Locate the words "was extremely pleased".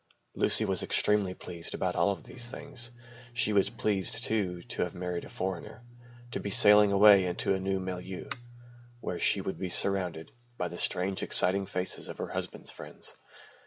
0.65-1.75